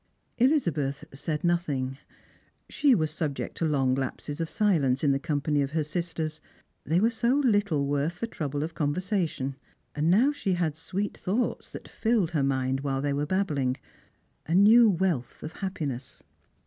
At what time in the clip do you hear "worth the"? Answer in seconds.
7.85-8.25